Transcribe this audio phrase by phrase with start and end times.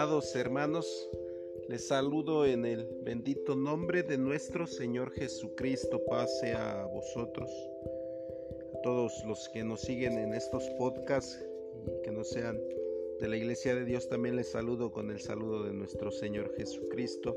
[0.00, 1.10] Amados hermanos,
[1.68, 6.00] les saludo en el bendito nombre de nuestro Señor Jesucristo.
[6.08, 7.50] Pase a vosotros,
[8.76, 11.44] a todos los que nos siguen en estos podcasts
[11.84, 12.60] y que no sean
[13.18, 17.36] de la Iglesia de Dios, también les saludo con el saludo de nuestro Señor Jesucristo.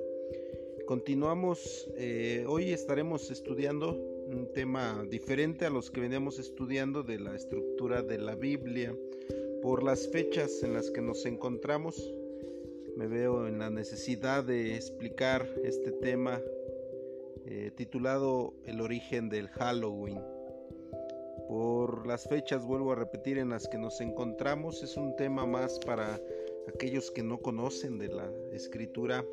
[0.85, 7.35] Continuamos, eh, hoy estaremos estudiando un tema diferente a los que veníamos estudiando de la
[7.35, 8.95] estructura de la Biblia.
[9.63, 12.11] Por las fechas en las que nos encontramos,
[12.97, 16.41] me veo en la necesidad de explicar este tema
[17.45, 20.21] eh, titulado El origen del Halloween.
[21.47, 25.79] Por las fechas, vuelvo a repetir, en las que nos encontramos, es un tema más
[25.79, 26.19] para
[26.73, 29.25] aquellos que no conocen de la escritura,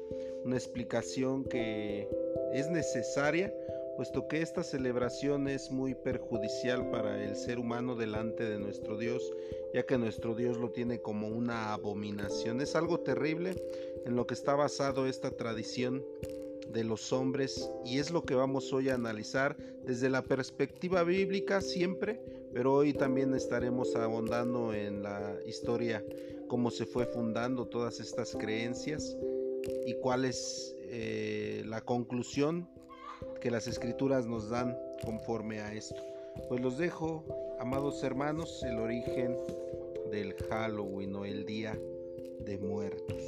[0.45, 2.09] una explicación que
[2.53, 3.53] es necesaria
[3.99, 9.29] puesto que esta celebración es muy perjudicial para el ser humano delante de nuestro Dios,
[9.75, 12.61] ya que nuestro Dios lo tiene como una abominación.
[12.61, 13.55] Es algo terrible
[14.05, 16.03] en lo que está basado esta tradición
[16.73, 21.61] de los hombres y es lo que vamos hoy a analizar desde la perspectiva bíblica
[21.61, 22.21] siempre,
[22.53, 26.05] pero hoy también estaremos ahondando en la historia,
[26.47, 29.17] cómo se fue fundando todas estas creencias
[29.87, 32.69] y cuál es eh, la conclusión
[33.41, 36.03] que las escrituras nos dan conforme a esto.
[36.49, 37.25] Pues los dejo,
[37.61, 39.37] amados hermanos, el origen
[40.11, 41.79] del Halloween o el Día
[42.41, 43.23] de Muertos.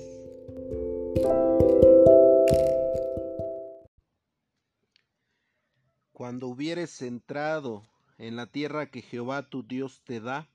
[6.12, 7.83] Cuando hubieres entrado
[8.19, 10.48] en la tierra que Jehová tu Dios te da,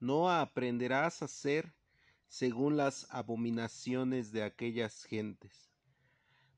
[0.00, 1.72] no aprenderás a hacer
[2.26, 5.70] según las abominaciones de aquellas gentes.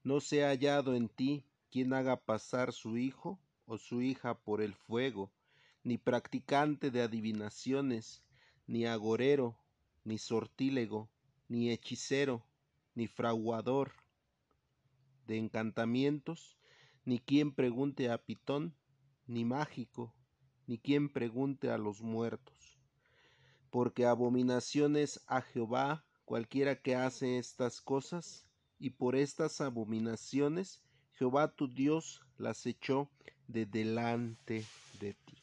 [0.02, 4.62] No se ha hallado en ti quien haga pasar su hijo o su hija por
[4.62, 5.30] el fuego,
[5.82, 8.22] ni practicante de adivinaciones,
[8.66, 9.58] ni agorero,
[10.04, 11.10] ni sortílego,
[11.48, 12.44] ni hechicero,
[12.94, 13.92] ni fraguador
[15.26, 16.58] de encantamientos,
[17.04, 18.74] ni quien pregunte a Pitón,
[19.26, 20.14] ni mágico,
[20.66, 22.78] ni quien pregunte a los muertos.
[23.70, 28.46] Porque abominaciones a Jehová cualquiera que hace estas cosas,
[28.78, 30.82] y por estas abominaciones
[31.12, 33.10] Jehová tu Dios las echó
[33.46, 34.64] de delante
[35.00, 35.39] de ti.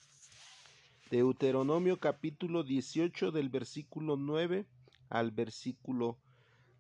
[1.10, 4.68] Deuteronomio capítulo 18 del versículo 9
[5.10, 6.20] al versículo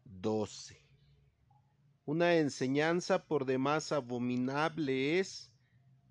[0.03, 0.83] 12.
[2.03, 5.53] Una enseñanza por demás abominable es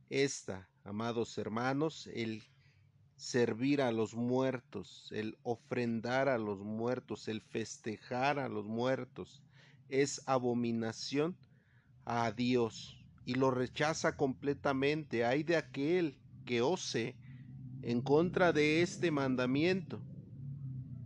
[0.09, 2.43] esta, amados hermanos, el
[3.17, 9.43] servir a los muertos, el ofrendar a los muertos, el festejar a los muertos.
[9.91, 11.37] Es abominación
[12.07, 12.97] a Dios
[13.27, 15.27] y lo rechaza completamente.
[15.27, 17.15] Hay de aquel que ose
[17.87, 20.01] en contra de este mandamiento,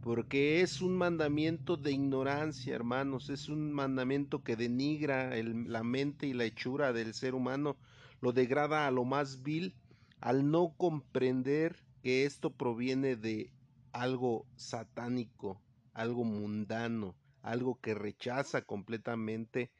[0.00, 6.32] porque es un mandamiento de ignorancia, hermanos, es un mandamiento que denigra la mente y
[6.32, 7.76] la hechura del ser humano,
[8.22, 9.74] lo degrada a lo más vil,
[10.22, 13.52] al no comprender que esto proviene de
[13.92, 15.60] algo satánico,
[15.92, 19.70] algo mundano, algo que rechaza completamente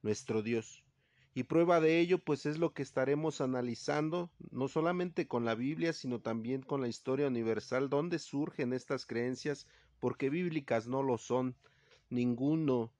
[0.00, 0.85] nuestro Dios.
[1.36, 5.92] Y prueba de ello, pues es lo que estaremos analizando, no solamente con la Biblia,
[5.92, 9.66] sino también con la historia universal, dónde surgen estas creencias,
[10.00, 11.54] porque bíblicas no lo son.
[12.08, 12.90] Ninguno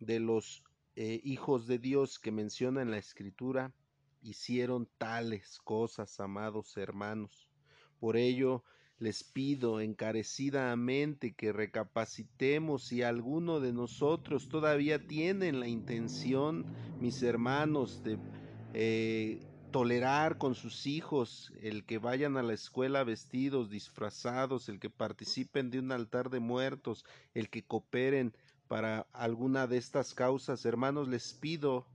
[0.00, 0.64] de los
[0.96, 3.74] eh, hijos de Dios que menciona en la Escritura
[4.22, 7.50] hicieron tales cosas, amados hermanos.
[8.00, 8.64] Por ello,
[9.02, 16.64] les pido encarecidamente que recapacitemos si alguno de nosotros todavía tiene la intención,
[17.00, 18.16] mis hermanos, de
[18.74, 19.40] eh,
[19.72, 25.72] tolerar con sus hijos el que vayan a la escuela vestidos, disfrazados, el que participen
[25.72, 27.04] de un altar de muertos,
[27.34, 28.32] el que cooperen
[28.68, 31.86] para alguna de estas causas, hermanos, les pido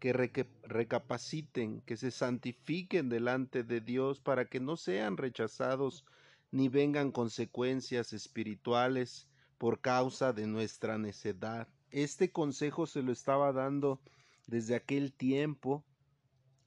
[0.00, 0.14] que
[0.62, 6.06] recapaciten, que se santifiquen delante de Dios para que no sean rechazados
[6.50, 9.28] ni vengan consecuencias espirituales
[9.58, 11.68] por causa de nuestra necedad.
[11.90, 14.00] Este consejo se lo estaba dando
[14.46, 15.84] desde aquel tiempo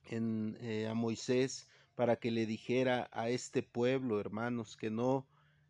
[0.09, 5.27] eh, a Moisés para que le dijera a este pueblo, hermanos, que no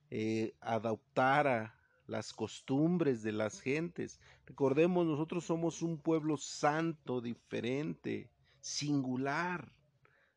[0.10, 1.76] eh, adoptara
[2.08, 4.20] las costumbres de las gentes.
[4.46, 9.72] Recordemos, nosotros somos un pueblo santo, diferente, singular.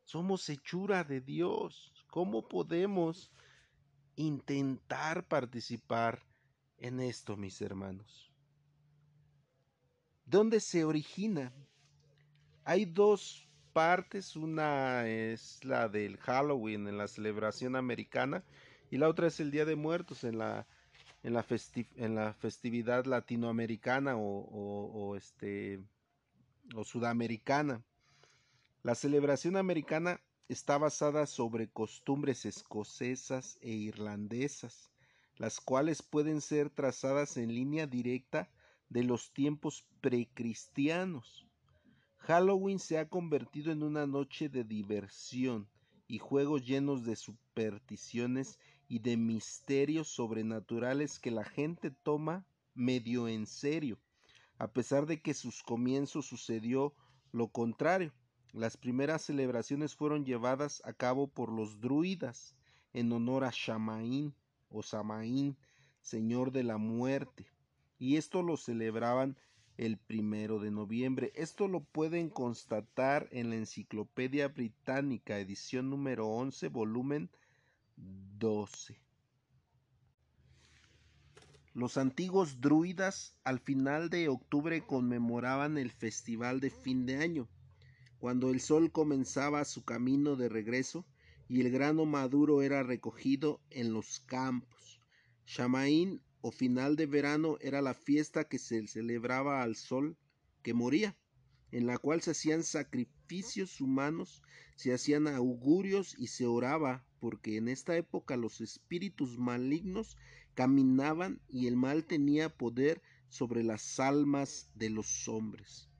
[0.04, 1.92] Somos hechura de Dios.
[2.08, 3.32] ¿Cómo podemos
[4.16, 6.22] intentar participar
[6.78, 8.30] en esto, mis hermanos.
[10.26, 11.52] ¿Dónde se origina?
[12.64, 18.44] Hay dos partes, una es la del Halloween en la celebración americana
[18.90, 20.66] y la otra es el Día de Muertos en la
[21.24, 21.44] en la,
[21.96, 25.80] en la festividad latinoamericana o, este,
[26.74, 27.82] o sudamericana.
[28.82, 34.90] La celebración americana está basada sobre costumbres escocesas e irlandesas,
[35.36, 38.50] las cuales pueden ser trazadas en línea directa
[38.88, 41.46] de los tiempos precristianos.
[42.18, 45.68] Halloween se ha convertido en una noche de diversión
[46.06, 48.58] y juegos llenos de supersticiones
[48.88, 53.98] y de misterios sobrenaturales que la gente toma medio en serio,
[54.58, 56.94] a pesar de que sus comienzos sucedió
[57.32, 58.12] lo contrario.
[58.54, 62.54] Las primeras celebraciones fueron llevadas a cabo por los druidas
[62.92, 64.32] en honor a Shamaín
[64.68, 65.56] o Samaín,
[66.02, 67.48] señor de la muerte,
[67.98, 69.36] y esto lo celebraban
[69.76, 71.32] el primero de noviembre.
[71.34, 77.30] Esto lo pueden constatar en la Enciclopedia Británica, edición número 11, volumen
[77.96, 79.00] 12.
[81.72, 87.48] Los antiguos druidas al final de octubre conmemoraban el festival de fin de año,
[88.24, 91.04] cuando el sol comenzaba su camino de regreso
[91.46, 95.02] y el grano maduro era recogido en los campos.
[95.44, 100.16] Shamaín o final de verano era la fiesta que se celebraba al sol
[100.62, 101.18] que moría,
[101.70, 104.42] en la cual se hacían sacrificios humanos,
[104.74, 110.16] se hacían augurios y se oraba, porque en esta época los espíritus malignos
[110.54, 115.90] caminaban y el mal tenía poder sobre las almas de los hombres.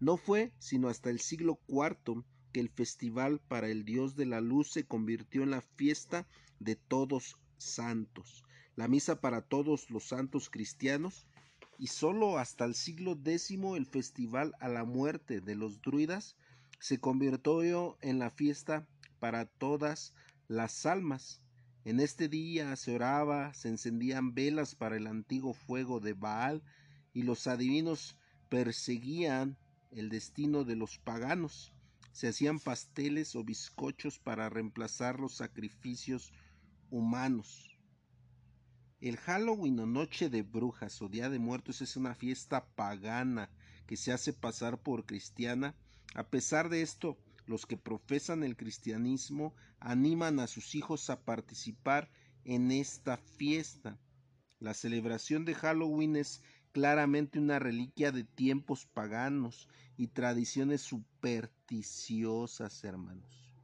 [0.00, 4.40] No fue sino hasta el siglo IV que el festival para el dios de la
[4.40, 6.26] luz se convirtió en la fiesta
[6.60, 8.44] de todos santos,
[8.76, 11.26] la misa para todos los santos cristianos,
[11.78, 16.36] y sólo hasta el siglo X el festival a la muerte de los druidas
[16.80, 18.86] se convirtió en la fiesta
[19.18, 20.14] para todas
[20.46, 21.40] las almas.
[21.84, 26.62] En este día se oraba, se encendían velas para el antiguo fuego de Baal,
[27.12, 28.16] y los adivinos
[28.48, 29.56] perseguían
[29.90, 31.72] el destino de los paganos.
[32.12, 36.32] Se hacían pasteles o bizcochos para reemplazar los sacrificios
[36.90, 37.76] humanos.
[39.00, 43.50] El Halloween o Noche de Brujas o Día de Muertos es una fiesta pagana
[43.86, 45.76] que se hace pasar por cristiana.
[46.14, 52.10] A pesar de esto, los que profesan el cristianismo animan a sus hijos a participar
[52.44, 53.98] en esta fiesta.
[54.58, 56.42] La celebración de Halloween es
[56.72, 63.54] claramente una reliquia de tiempos paganos y tradiciones supersticiosas, hermanos.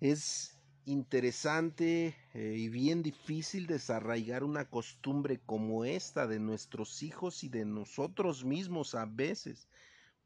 [0.00, 0.56] Es
[0.86, 7.64] interesante eh, y bien difícil desarraigar una costumbre como esta de nuestros hijos y de
[7.64, 9.68] nosotros mismos a veces.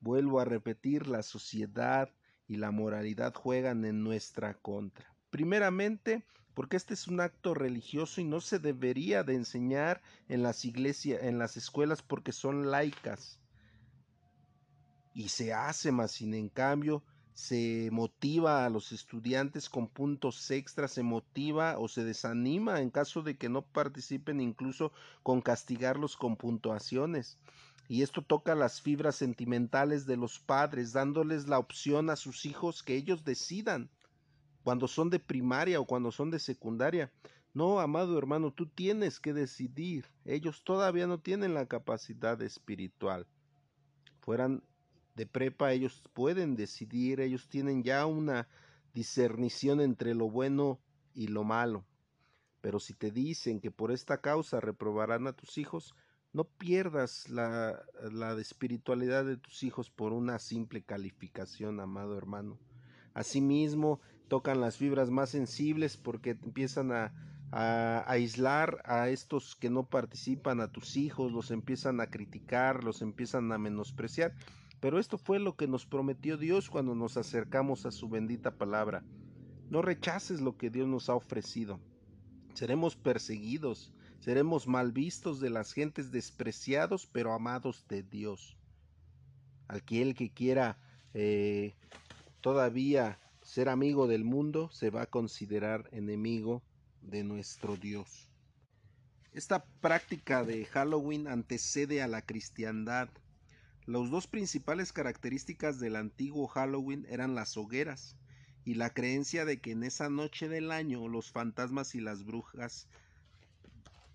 [0.00, 2.10] Vuelvo a repetir, la sociedad
[2.46, 5.14] y la moralidad juegan en nuestra contra.
[5.30, 6.24] Primeramente,
[6.54, 11.22] porque este es un acto religioso y no se debería de enseñar en las iglesias,
[11.22, 13.38] en las escuelas porque son laicas.
[15.14, 17.02] Y se hace más, sin en cambio,
[17.34, 23.22] se motiva a los estudiantes con puntos extras, se motiva o se desanima en caso
[23.22, 24.92] de que no participen incluso
[25.24, 27.38] con castigarlos con puntuaciones.
[27.88, 32.82] Y esto toca las fibras sentimentales de los padres, dándoles la opción a sus hijos
[32.82, 33.90] que ellos decidan
[34.64, 37.12] cuando son de primaria o cuando son de secundaria.
[37.52, 40.06] No, amado hermano, tú tienes que decidir.
[40.24, 43.26] Ellos todavía no tienen la capacidad espiritual.
[44.20, 44.64] Fueran
[45.14, 48.48] de prepa ellos pueden decidir, ellos tienen ya una
[48.92, 50.80] discernición entre lo bueno
[51.12, 51.84] y lo malo.
[52.60, 55.94] Pero si te dicen que por esta causa reprobarán a tus hijos,
[56.32, 62.58] no pierdas la, la espiritualidad de tus hijos por una simple calificación, amado hermano.
[63.12, 67.12] Asimismo, tocan las fibras más sensibles porque empiezan a,
[67.52, 73.00] a, aislar a estos que no participan, a tus hijos, los empiezan a criticar, los
[73.00, 74.34] empiezan a menospreciar.
[74.80, 79.04] Pero esto fue lo que nos prometió Dios cuando nos acercamos a su bendita palabra.
[79.70, 81.80] No rechaces lo que Dios nos ha ofrecido.
[82.54, 88.56] Seremos perseguidos, seremos mal vistos de las gentes despreciados, pero amados de Dios.
[89.68, 90.76] Aquel que quiera
[91.14, 91.74] eh,
[92.40, 96.62] todavía ser amigo del mundo se va a considerar enemigo
[97.00, 98.28] de nuestro Dios.
[99.32, 103.08] Esta práctica de Halloween antecede a la cristiandad
[103.86, 108.16] las dos principales características del antiguo Halloween eran las hogueras
[108.64, 112.88] y la creencia de que en esa noche del año los fantasmas y las brujas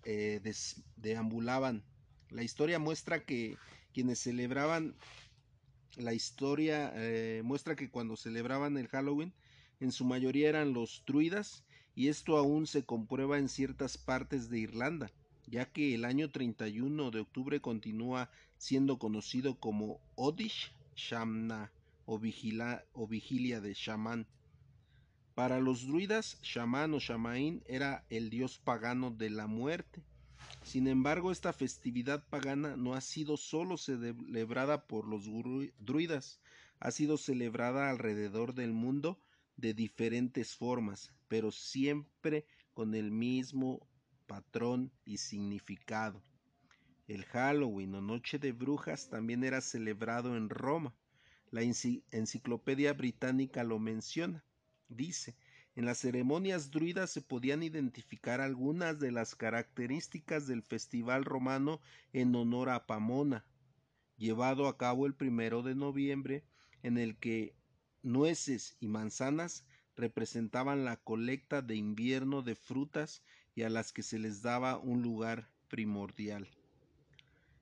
[0.02, 0.40] eh,
[0.96, 1.84] deambulaban.
[2.30, 3.56] La historia muestra que
[3.94, 4.96] quienes celebraban
[5.96, 9.32] la historia eh, muestra que cuando celebraban el Halloween
[9.80, 14.58] en su mayoría eran los druidas y esto aún se comprueba en ciertas partes de
[14.58, 15.10] Irlanda
[15.50, 21.72] ya que el año 31 de octubre continúa siendo conocido como Odish Shamna
[22.06, 24.26] o, o vigilia de Shaman.
[25.34, 30.02] Para los druidas, Shaman o Shamaín era el dios pagano de la muerte.
[30.62, 35.24] Sin embargo, esta festividad pagana no ha sido solo celebrada por los
[35.78, 36.40] druidas,
[36.78, 39.18] ha sido celebrada alrededor del mundo
[39.56, 43.86] de diferentes formas, pero siempre con el mismo
[44.26, 46.22] patrón y significado.
[47.08, 50.94] El Halloween o Noche de Brujas también era celebrado en Roma.
[51.50, 54.44] La enciclopedia británica lo menciona.
[54.88, 55.36] Dice,
[55.80, 61.80] en las ceremonias druidas se podían identificar algunas de las características del festival romano
[62.12, 63.46] en honor a Pamona,
[64.18, 66.44] llevado a cabo el primero de noviembre,
[66.82, 67.54] en el que
[68.02, 69.64] nueces y manzanas
[69.96, 73.22] representaban la colecta de invierno de frutas
[73.54, 76.46] y a las que se les daba un lugar primordial.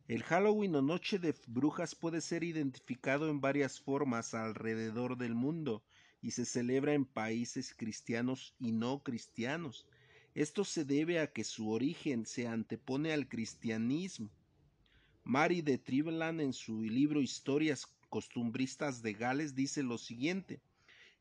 [0.09, 5.85] El Halloween o Noche de Brujas puede ser identificado en varias formas alrededor del mundo
[6.21, 9.87] y se celebra en países cristianos y no cristianos.
[10.35, 14.31] Esto se debe a que su origen se antepone al cristianismo.
[15.25, 20.61] Mary de Triveland en su libro Historias costumbristas de Gales dice lo siguiente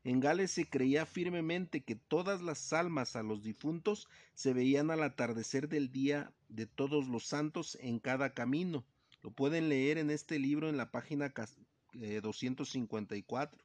[0.04, 5.02] en Gales se creía firmemente que todas las almas a los difuntos se veían al
[5.02, 8.86] atardecer del día de todos los santos en cada camino.
[9.22, 11.34] Lo pueden leer en este libro en la página
[11.92, 13.64] 254.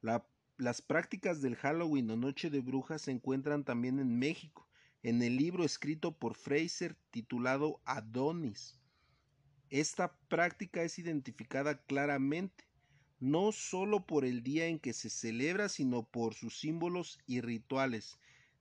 [0.00, 4.68] Las prácticas del Halloween o Noche de Brujas se encuentran también en México,
[5.02, 8.78] en el libro escrito por Fraser titulado Adonis.
[9.70, 12.68] Esta práctica es identificada claramente
[13.20, 18.18] no solo por el día en que se celebra, sino por sus símbolos y rituales.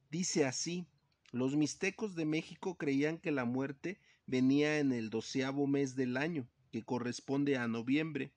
[0.10, 0.88] Dice así,
[1.32, 6.48] los mixtecos de México creían que la muerte venía en el doceavo mes del año,
[6.72, 8.32] que corresponde a noviembre.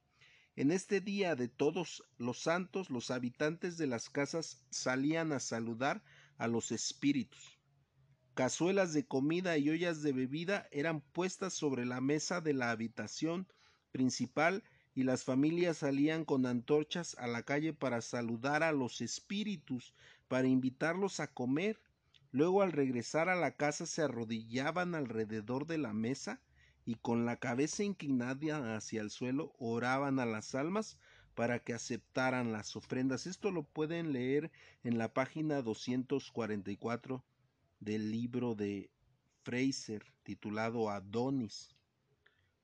[0.57, 6.03] En este día de todos los santos, los habitantes de las casas salían a saludar
[6.39, 7.59] a los espíritus.
[8.35, 13.47] Cazuelas de comida y ollas de bebida eran puestas sobre la mesa de la habitación
[13.93, 14.65] principal
[14.95, 19.95] y las familias salían con antorchas a la calle para saludar a los espíritus,
[20.27, 21.81] para invitarlos a comer.
[22.33, 26.41] Luego al regresar a la casa se arrodillaban alrededor de la mesa
[26.85, 30.99] y con la cabeza inclinada hacia el suelo oraban a las almas
[31.35, 33.27] para que aceptaran las ofrendas.
[33.27, 34.51] Esto lo pueden leer
[34.83, 37.25] en la página 244
[37.81, 38.91] del libro de
[39.43, 41.75] Fraser titulado Adonis.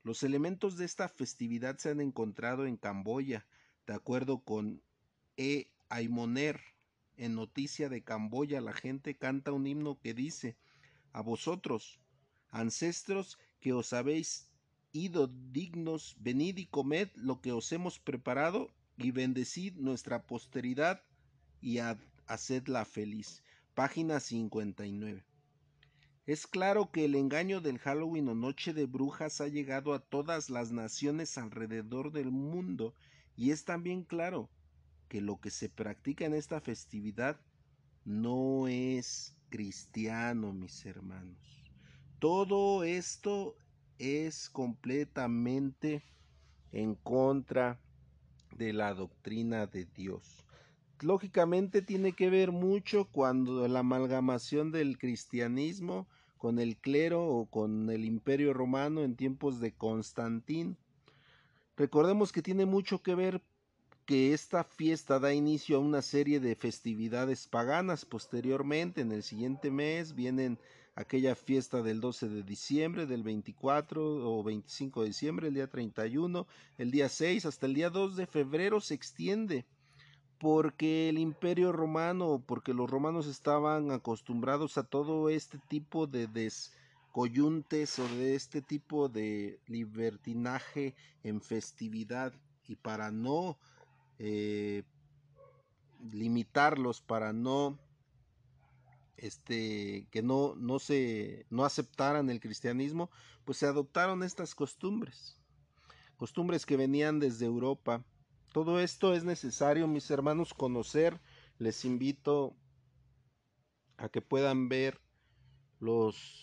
[0.02, 3.46] Los elementos de esta festividad se han encontrado en Camboya,
[3.86, 4.82] de acuerdo con
[5.36, 5.68] E.
[5.88, 6.60] Aimoner.
[7.16, 10.56] En Noticia de Camboya la gente canta un himno que dice,
[11.12, 11.98] a vosotros,
[12.50, 14.48] ancestros que os habéis
[14.92, 21.02] ido dignos, venid y comed lo que os hemos preparado y bendecid nuestra posteridad
[21.60, 21.78] y
[22.28, 23.42] hacedla feliz.
[23.74, 25.24] Página 59.
[26.26, 30.48] Es claro que el engaño del Halloween o Noche de Brujas ha llegado a todas
[30.48, 32.94] las naciones alrededor del mundo
[33.34, 34.48] y es también claro
[35.08, 37.40] que lo que se practica en esta festividad
[38.04, 41.65] no es cristiano, mis hermanos.
[42.18, 43.56] Todo esto
[43.98, 46.02] es completamente
[46.72, 47.78] en contra
[48.56, 50.44] de la doctrina de Dios.
[51.00, 56.06] Lógicamente tiene que ver mucho cuando la amalgamación del cristianismo
[56.38, 60.78] con el clero o con el imperio romano en tiempos de Constantín.
[61.76, 63.42] Recordemos que tiene mucho que ver
[64.06, 68.06] que esta fiesta da inicio a una serie de festividades paganas.
[68.06, 70.58] Posteriormente, en el siguiente mes, vienen
[70.96, 76.46] aquella fiesta del 12 de diciembre, del 24 o 25 de diciembre, el día 31,
[76.78, 79.66] el día 6 hasta el día 2 de febrero se extiende
[80.38, 87.98] porque el imperio romano, porque los romanos estaban acostumbrados a todo este tipo de descoyuntes
[87.98, 92.32] o de este tipo de libertinaje en festividad
[92.68, 93.58] y para no
[94.18, 94.82] eh,
[96.10, 97.78] limitarlos, para no
[99.16, 103.10] este que no no se no aceptaran el cristianismo,
[103.44, 105.40] pues se adoptaron estas costumbres,
[106.16, 108.04] costumbres que venían desde Europa
[108.56, 111.20] todo esto es necesario, mis hermanos, conocer.
[111.58, 112.56] Les invito
[113.98, 114.98] a que puedan ver
[115.78, 116.42] los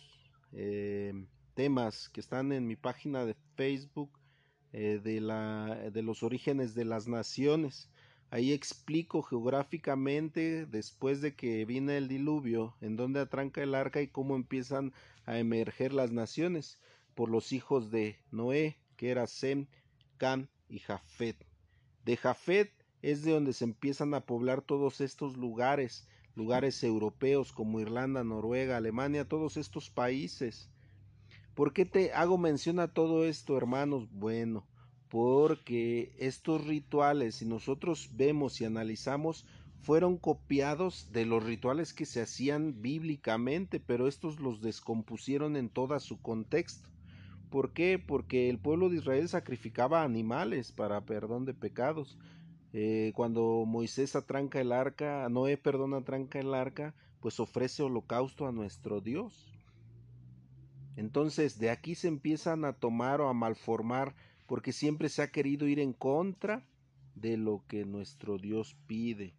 [0.52, 1.26] eh,
[1.56, 4.12] temas que están en mi página de Facebook
[4.74, 7.90] eh, de, la, de los orígenes de las naciones.
[8.34, 14.08] Ahí explico geográficamente, después de que viene el diluvio, en dónde atranca el arca y
[14.08, 14.92] cómo empiezan
[15.28, 16.80] a emerger las naciones
[17.14, 19.68] por los hijos de Noé, que era Sem,
[20.18, 21.46] Cam y Jafet.
[22.06, 22.72] De Jafet
[23.04, 28.78] es de donde se empiezan a poblar todos estos lugares, lugares europeos como Irlanda, Noruega,
[28.78, 30.72] Alemania, todos estos países.
[31.54, 34.08] ¿Por qué te hago mención a todo esto, hermanos?
[34.12, 34.66] Bueno,
[35.14, 39.46] porque estos rituales, si nosotros vemos y analizamos,
[39.84, 46.00] fueron copiados de los rituales que se hacían bíblicamente, pero estos los descompusieron en todo
[46.00, 46.90] su contexto.
[47.52, 48.00] ¿Por qué?
[48.04, 52.18] Porque el pueblo de Israel sacrificaba animales para perdón de pecados.
[52.74, 58.52] Eh, cuando Moisés atranca el arca, Noé, perdón, atranca el arca, pues ofrece holocausto a
[58.52, 59.54] nuestro Dios.
[60.96, 64.16] Entonces, de aquí se empiezan a tomar o a malformar
[64.46, 66.66] porque siempre se ha querido ir en contra
[67.16, 69.34] de lo que nuestro Dios pide.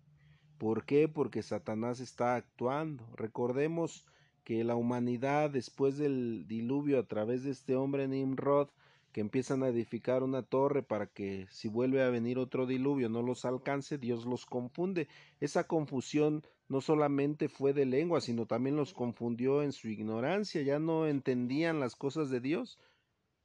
[0.58, 1.08] ¿Por qué?
[1.08, 3.06] Porque Satanás está actuando.
[3.16, 4.06] Recordemos
[4.44, 8.68] que la humanidad después del diluvio a través de este hombre Nimrod
[9.12, 13.23] que empiezan a edificar una torre para que si vuelve a venir otro diluvio no
[13.23, 15.06] los alcance, Dios los confunde.
[15.40, 20.80] Esa confusión no solamente fue de lengua, sino también los confundió en su ignorancia, ya
[20.80, 22.80] no entendían las cosas de Dios,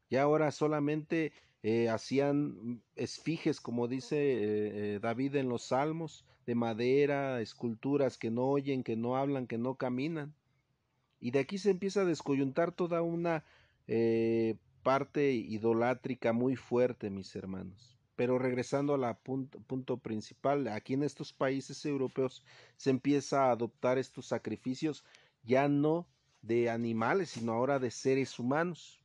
[0.09, 6.55] ya ahora solamente eh, hacían esfiges, como dice eh, eh, David en los Salmos, de
[6.55, 10.33] madera, esculturas que no oyen, que no hablan, que no caminan.
[11.19, 13.43] Y de aquí se empieza a descoyuntar toda una
[14.83, 17.97] parte idolátrica muy fuerte, mis hermanos.
[18.15, 22.43] Pero regresando al punto, punto principal, aquí en estos países europeos
[22.77, 25.03] se empieza a adoptar estos sacrificios
[25.43, 26.07] ya no
[26.41, 28.98] de animales, sino ahora de seres humanos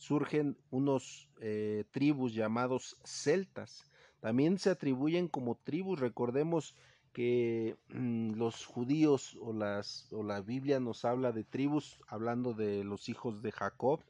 [0.00, 3.84] surgen unos eh, tribus llamados celtas.
[4.20, 6.74] También se atribuyen como tribus, recordemos
[7.12, 12.82] que mm, los judíos o, las, o la Biblia nos habla de tribus, hablando de
[12.82, 14.02] los hijos de Jacob,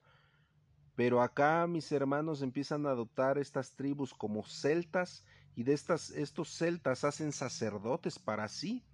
[0.94, 5.24] pero acá mis hermanos empiezan a adoptar estas tribus como celtas
[5.56, 8.84] y de estas, estos celtas hacen sacerdotes para sí,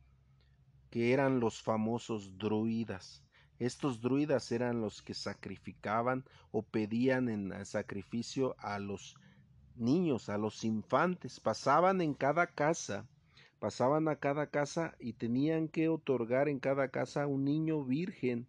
[0.89, 3.26] que eran los famosos druidas.
[3.59, 9.17] Estos druidas eran los que sacrificaban o pedían en sacrificio a los
[9.77, 11.41] niños, a los infantes.
[11.41, 13.07] Pasaban en cada casa,
[13.59, 18.47] pasaban a cada casa y tenían que otorgar en cada casa un niño virgen,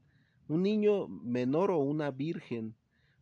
[0.49, 2.75] un niño menor o una virgen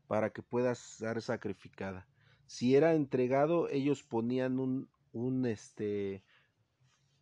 [0.08, 2.08] para que pueda ser sacrificada.
[2.48, 6.24] Si era entregado, ellos ponían un, un este,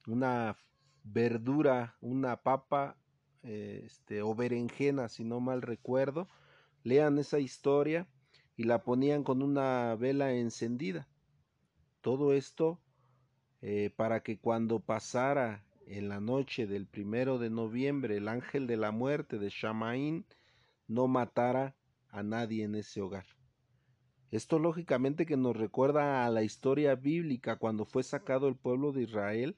[0.07, 0.57] una
[1.03, 2.97] verdura, una papa
[3.43, 6.27] este, o berenjena, si no mal recuerdo,
[6.83, 8.07] lean esa historia
[8.55, 11.07] y la ponían con una vela encendida.
[12.01, 12.79] Todo esto
[13.61, 18.77] eh, para que cuando pasara en la noche del primero de noviembre el ángel de
[18.77, 20.25] la muerte de Shamaín
[20.87, 21.75] no matara
[22.09, 23.25] a nadie en ese hogar.
[24.31, 29.03] Esto lógicamente que nos recuerda a la historia bíblica cuando fue sacado el pueblo de
[29.03, 29.55] Israel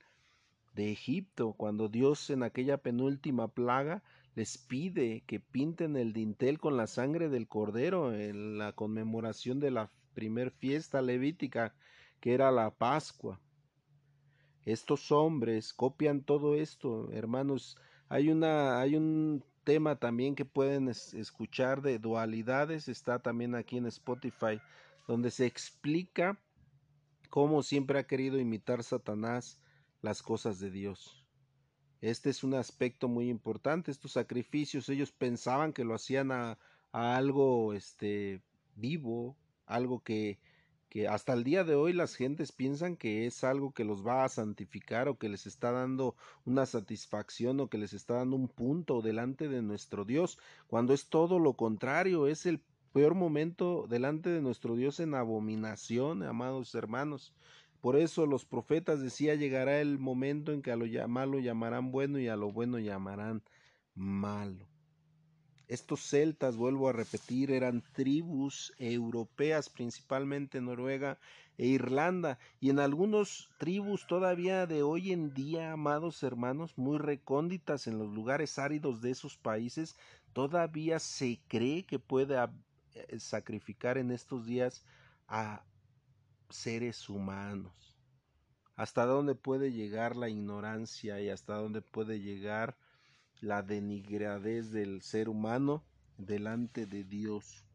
[0.76, 4.04] de Egipto, cuando Dios en aquella penúltima plaga
[4.36, 9.72] les pide que pinten el dintel con la sangre del cordero en la conmemoración de
[9.72, 11.74] la primer fiesta levítica,
[12.20, 13.40] que era la Pascua.
[14.66, 17.78] Estos hombres copian todo esto, hermanos.
[18.10, 23.86] Hay una, hay un tema también que pueden escuchar de dualidades, está también aquí en
[23.86, 24.60] Spotify,
[25.08, 26.38] donde se explica
[27.30, 29.62] cómo siempre ha querido imitar Satanás
[30.02, 31.26] las cosas de Dios.
[32.02, 36.60] Este es un aspecto muy importante, estos sacrificios, ellos pensaban que lo hacían a,
[36.92, 38.42] algo este
[38.76, 40.40] vivo, algo que,
[40.88, 44.24] que hasta el día de hoy las gentes piensan que es algo que los va
[44.24, 48.48] a santificar o que les está dando una satisfacción o que les está dando un
[48.48, 52.62] punto delante de nuestro Dios, cuando es todo lo contrario, es el
[52.96, 57.34] peor momento delante de nuestro Dios en abominación, amados hermanos.
[57.86, 62.18] Por eso los profetas decía llegará el momento en que a lo malo llamarán bueno
[62.18, 63.44] y a lo bueno llamarán
[63.94, 64.68] malo.
[65.68, 71.20] Estos celtas, vuelvo a repetir, eran tribus europeas, principalmente Noruega
[71.60, 77.86] e Irlanda, y en algunos tribus todavía de hoy en día, amados hermanos, muy recónditas
[77.86, 79.96] en los lugares áridos de esos países,
[80.34, 82.36] todavía se cree que puede
[82.96, 84.84] eh, sacrificar en estos días
[85.28, 85.64] a
[86.50, 87.98] seres humanos.
[88.76, 92.78] Hasta dónde puede llegar la ignorancia y hasta dónde puede llegar
[93.40, 95.84] la denigradez del ser humano
[96.18, 97.66] delante de Dios.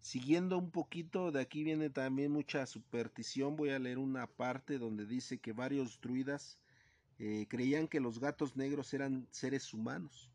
[0.00, 3.56] Siguiendo un poquito, de aquí viene también mucha superstición.
[3.56, 6.58] Voy a leer una parte donde dice que varios druidas
[7.18, 10.30] eh, creían que los gatos negros eran seres humanos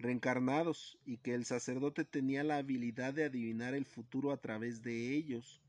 [0.00, 5.14] reencarnados y que el sacerdote tenía la habilidad de adivinar el futuro a través de
[5.14, 5.60] ellos.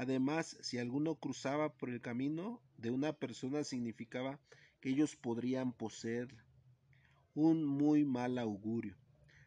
[0.00, 4.40] Además, si alguno cruzaba por el camino de una persona significaba
[4.80, 6.42] que ellos podrían poseerla.
[7.34, 8.96] Un muy mal augurio.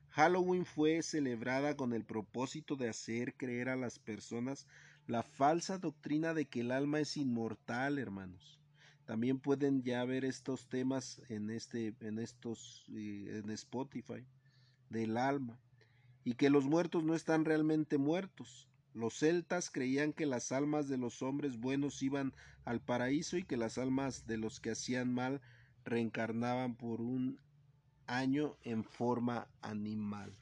[0.10, 4.68] Halloween fue celebrada con el propósito de hacer creer a las personas
[5.08, 8.60] la falsa doctrina de que el alma es inmortal, hermanos.
[9.06, 14.24] También pueden ya ver estos temas en este en estos eh, en Spotify
[14.92, 15.60] del alma
[16.24, 18.70] y que los muertos no están realmente muertos.
[18.94, 23.58] Los celtas creían que las almas de los hombres buenos iban al paraíso y que
[23.58, 25.42] las almas de los que hacían mal
[25.84, 27.40] reencarnaban por un
[28.06, 30.38] año en forma animal.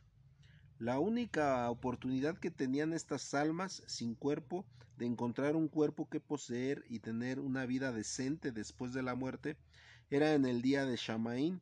[0.79, 4.65] La única oportunidad que tenían estas almas sin cuerpo
[4.97, 9.57] de encontrar un cuerpo que poseer y tener una vida decente después de la muerte
[10.09, 11.61] era en el día de Shamaín,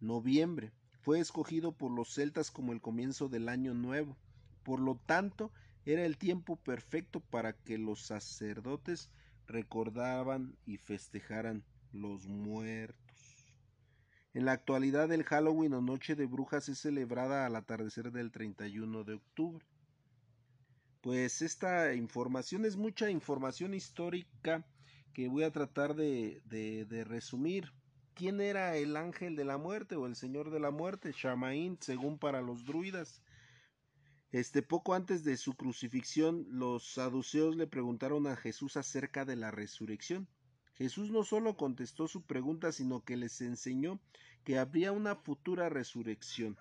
[0.00, 0.72] noviembre.
[1.00, 4.16] Fue escogido por los celtas como el comienzo del año nuevo.
[4.62, 5.52] Por lo tanto,
[5.86, 9.08] era el tiempo perfecto para que los sacerdotes
[9.46, 13.06] recordaban y festejaran los muertos.
[14.34, 19.04] En la actualidad el Halloween o Noche de Brujas es celebrada al atardecer del 31
[19.04, 19.64] de octubre.
[21.00, 24.66] Pues esta información es mucha información histórica
[25.14, 27.72] que voy a tratar de, de, resumir.
[28.12, 31.14] ¿Quién era el ángel de la muerte o el señor de la muerte?
[31.16, 33.22] Shamaín, según para los druidas.
[34.32, 39.52] Este poco antes de su crucifixión, los saduceos le preguntaron a Jesús acerca de la
[39.52, 40.26] resurrección.
[40.74, 44.00] Jesús no solo contestó su pregunta, sino que les enseñó
[44.44, 46.56] que habría una futura resurrección.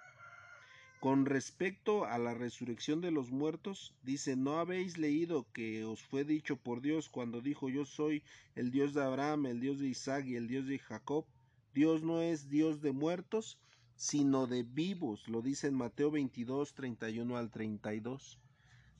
[0.99, 6.23] Con respecto a la resurrección de los muertos, dice, ¿no habéis leído que os fue
[6.23, 8.23] dicho por Dios cuando dijo yo soy
[8.55, 11.25] el Dios de Abraham, el Dios de Isaac y el Dios de Jacob?
[11.73, 13.59] Dios no es Dios de muertos,
[13.95, 18.39] sino de vivos, lo dice en Mateo 22, 31 al 32.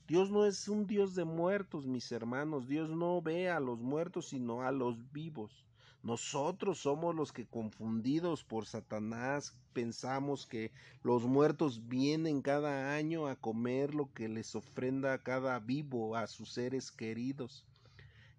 [0.06, 2.68] Dios no es un Dios de muertos, mis hermanos.
[2.68, 5.64] Dios no ve a los muertos, sino a los vivos.
[6.02, 10.70] Nosotros somos los que confundidos por Satanás pensamos que
[11.02, 16.52] los muertos vienen cada año a comer lo que les ofrenda cada vivo a sus
[16.52, 17.64] seres queridos.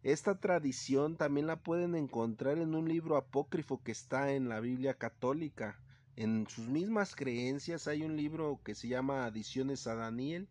[0.02, 4.94] Esta tradición también la pueden encontrar en un libro apócrifo que está en la Biblia
[4.94, 5.78] católica.
[6.18, 10.50] En sus mismas creencias hay un libro que se llama Adiciones a Daniel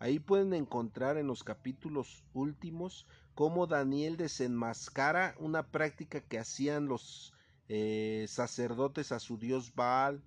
[0.00, 7.34] Ahí pueden encontrar en los capítulos últimos cómo Daniel desenmascara una práctica que hacían los
[7.68, 10.22] eh, sacerdotes a su dios Baal,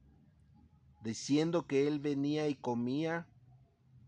[1.04, 3.26] diciendo que él venía y comía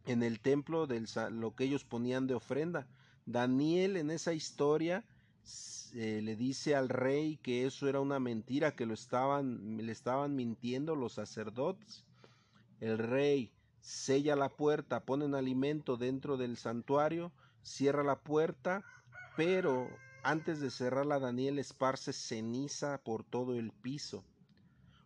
[0.06, 2.88] en el templo de lo que ellos ponían de ofrenda.
[3.26, 5.04] Daniel en esa historia
[5.98, 10.36] eh, le dice al rey que eso era una mentira, que lo estaban, le estaban
[10.36, 12.04] mintiendo los sacerdotes.
[12.82, 17.32] El rey sella la puerta, ponen alimento dentro del santuario,
[17.62, 18.84] cierra la puerta,
[19.38, 19.88] pero
[20.22, 24.26] antes de cerrarla Daniel esparce ceniza por todo el piso.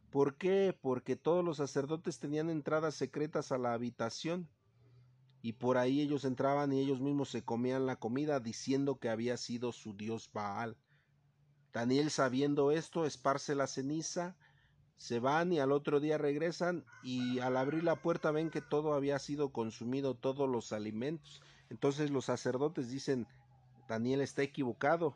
[0.10, 0.76] ¿Por qué?
[0.82, 4.50] Porque todos los sacerdotes tenían entradas secretas a la habitación
[5.42, 9.38] y por ahí ellos entraban y ellos mismos se comían la comida diciendo que había
[9.38, 10.78] sido su dios Baal.
[11.72, 14.36] Daniel sabiendo esto esparce la ceniza
[15.00, 18.94] se van y al otro día regresan y al abrir la puerta ven que todo
[18.94, 21.42] había sido consumido, todos los alimentos.
[21.70, 23.26] Entonces los sacerdotes dicen,
[23.88, 25.16] Daniel está equivocado,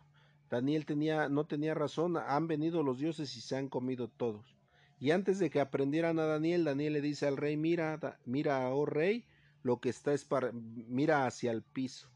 [0.50, 4.56] Daniel tenía, no tenía razón, han venido los dioses y se han comido todos.
[5.02, 8.86] Y antes de que aprendieran a Daniel, Daniel le dice al rey, mira, mira, oh
[8.86, 9.26] rey,
[9.64, 12.14] lo que está es para, mira hacia el piso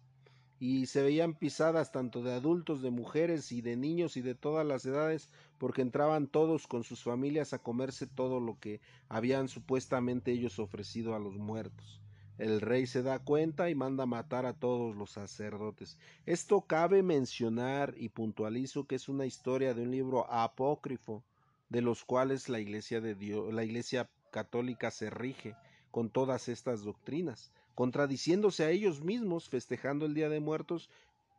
[0.60, 4.66] y se veían pisadas tanto de adultos, de mujeres y de niños y de todas
[4.66, 10.32] las edades, porque entraban todos con sus familias a comerse todo lo que habían supuestamente
[10.32, 12.02] ellos ofrecido a los muertos.
[12.40, 15.98] El rey se da cuenta y manda matar a todos los sacerdotes.
[16.26, 21.24] Esto cabe mencionar y puntualizo que es una historia de un libro apócrifo,
[21.70, 25.56] de los cuales la iglesia de Dios, la iglesia católica se rige
[25.98, 30.92] con todas estas doctrinas contradiciéndose a ellos mismos, festejando el Día de Muertos,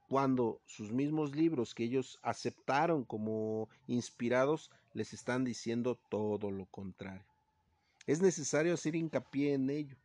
[0.08, 7.22] cuando sus mismos libros que ellos aceptaron como inspirados les están diciendo todo lo contrario.
[8.04, 9.96] Es necesario hacer hincapié en ello.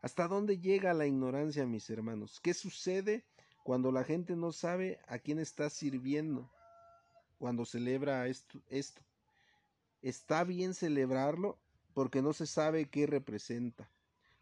[0.00, 2.38] ¿Hasta dónde llega la ignorancia, mis hermanos?
[2.40, 3.24] ¿Qué sucede
[3.64, 6.48] cuando la gente no sabe a quién está sirviendo
[7.40, 8.62] cuando celebra esto?
[8.68, 9.02] esto?
[10.02, 11.58] ¿Está bien celebrarlo?
[11.94, 13.90] Porque no se sabe qué representa.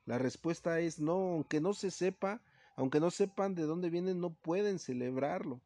[0.06, 2.40] La respuesta es no, aunque no se sepa,
[2.76, 5.61] aunque no sepan de dónde vienen, no pueden celebrarlo.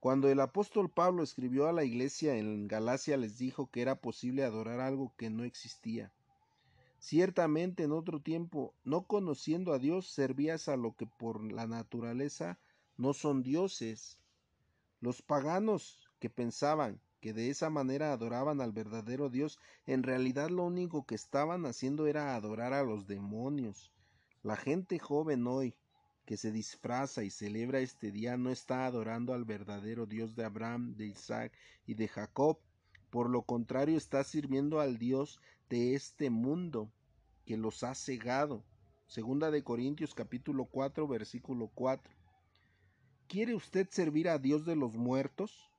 [0.00, 4.44] Cuando el apóstol Pablo escribió a la iglesia en Galacia les dijo que era posible
[4.44, 6.12] adorar algo que no existía.
[6.98, 12.58] Ciertamente en otro tiempo, no conociendo a Dios, servías a lo que por la naturaleza
[12.96, 14.18] no son dioses.
[15.00, 20.62] Los paganos que pensaban que de esa manera adoraban al verdadero Dios, en realidad lo
[20.62, 23.90] único que estaban haciendo era adorar a los demonios.
[24.44, 25.74] La gente joven hoy,
[26.24, 30.94] que se disfraza y celebra este día, no está adorando al verdadero Dios de Abraham,
[30.94, 31.52] de Isaac
[31.84, 32.60] y de Jacob.
[33.10, 36.92] Por lo contrario, está sirviendo al Dios de este mundo,
[37.44, 38.62] que los ha cegado.
[39.08, 42.08] Segunda de Corintios capítulo 4 versículo 4.
[43.26, 45.72] ¿Quiere usted servir a Dios de los muertos?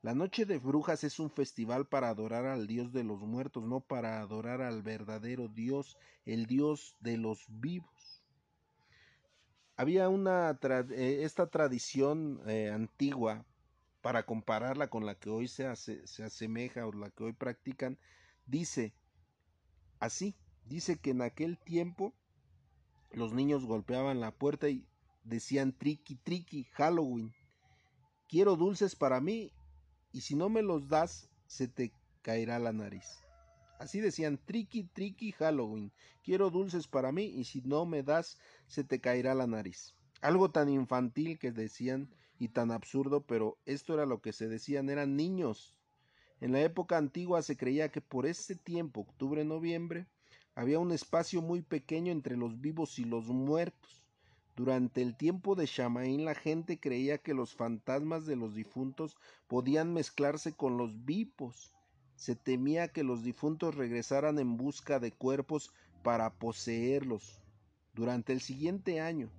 [0.00, 3.80] La noche de brujas es un festival para adorar al Dios de los muertos, no
[3.80, 8.22] para adorar al verdadero Dios, el Dios de los vivos.
[9.76, 13.44] Había una eh, esta tradición eh, antigua
[14.00, 17.98] para compararla con la que hoy se, se asemeja o la que hoy practican,
[18.46, 18.94] dice
[19.98, 22.14] así, dice que en aquel tiempo
[23.10, 24.86] los niños golpeaban la puerta y
[25.24, 27.34] decían triqui triqui, Halloween.
[28.28, 29.52] Quiero dulces para mí
[30.12, 31.92] y si no me los das, se te
[32.22, 33.22] caerá la nariz.
[33.78, 35.92] Así decían, triqui triqui Halloween.
[36.24, 39.94] Quiero dulces para mí y si no me das, se te caerá la nariz.
[40.20, 44.90] Algo tan infantil que decían y tan absurdo, pero esto era lo que se decían,
[44.90, 45.76] eran niños.
[46.40, 50.06] En la época antigua se creía que por ese tiempo, octubre-noviembre,
[50.54, 54.07] había un espacio muy pequeño entre los vivos y los muertos.
[54.58, 59.16] Durante el tiempo de Shamaín la gente creía que los fantasmas de los difuntos
[59.46, 61.72] podían mezclarse con los vivos.
[62.16, 67.40] Se temía que los difuntos regresaran en busca de cuerpos para poseerlos
[67.94, 69.30] durante el siguiente año.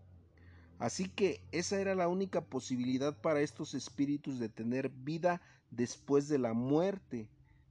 [0.79, 6.39] Así que esa era la única posibilidad para estos espíritus de tener vida después de
[6.39, 7.27] la muerte.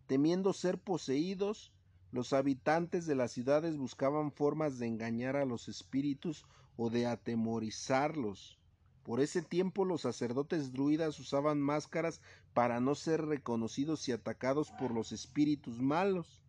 [0.06, 1.72] Temiendo ser poseídos,
[2.12, 6.44] los habitantes de las ciudades buscaban formas de engañar a los espíritus
[6.78, 8.56] o de atemorizarlos.
[9.02, 12.20] Por ese tiempo los sacerdotes druidas usaban máscaras
[12.54, 16.40] para no ser reconocidos y atacados por los espíritus malos.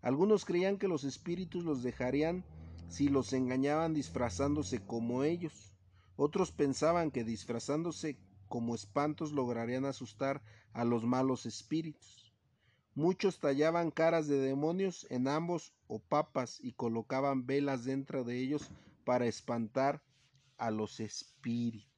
[0.00, 2.44] Algunos creían que los espíritus los dejarían
[2.88, 5.74] si los engañaban disfrazándose como ellos.
[6.16, 8.16] Otros pensaban que disfrazándose
[8.48, 10.40] como espantos lograrían asustar
[10.72, 12.32] a los malos espíritus.
[12.94, 18.70] Muchos tallaban caras de demonios en ambos o papas y colocaban velas dentro de ellos
[19.04, 20.02] para espantar
[20.56, 21.94] a los espíritus.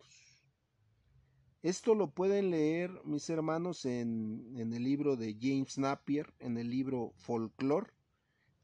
[1.62, 7.12] Esto lo pueden leer mis hermanos en, el libro de James Napier, en el libro
[7.16, 7.90] Folklore,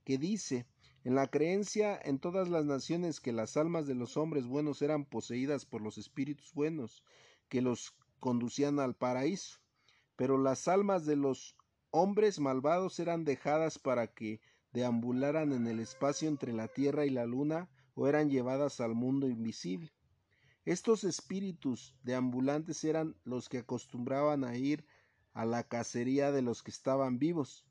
[0.05, 0.67] que dice,
[1.03, 5.05] en la creencia en todas las naciones que las almas de los hombres buenos eran
[5.05, 7.03] poseídas por los espíritus buenos,
[7.49, 9.59] que los conducían al paraíso,
[10.15, 11.57] pero las almas de los
[11.91, 14.41] hombres malvados eran dejadas para que
[14.73, 19.29] deambularan en el espacio entre la tierra y la luna, o eran llevadas al mundo
[19.29, 19.93] invisible.
[20.65, 24.85] Estos espíritus de ambulantes eran los que acostumbraban a ir
[25.33, 27.67] a la cacería de los que estaban vivos,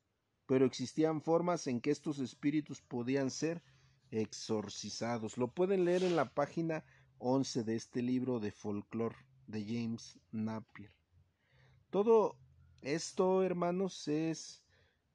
[0.45, 3.63] pero existían formas en que estos espíritus podían ser
[4.09, 5.37] exorcizados.
[5.37, 6.83] Lo pueden leer en la página
[7.19, 9.15] 11 de este libro de folclore
[9.47, 10.91] de James Napier.
[11.89, 12.35] Todo
[12.81, 14.63] esto, hermanos, es